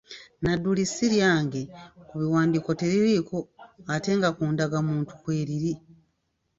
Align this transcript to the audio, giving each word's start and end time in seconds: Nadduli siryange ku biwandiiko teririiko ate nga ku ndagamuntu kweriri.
Nadduli 0.41 0.83
siryange 0.93 1.61
ku 2.07 2.13
biwandiiko 2.21 2.69
teririiko 2.81 3.35
ate 3.93 4.11
nga 4.17 4.29
ku 4.35 4.43
ndagamuntu 4.53 5.11
kweriri. 5.21 5.71